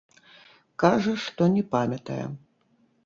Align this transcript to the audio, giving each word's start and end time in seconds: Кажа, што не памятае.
Кажа, 0.83 1.13
што 1.25 1.49
не 1.59 1.63
памятае. 1.77 2.21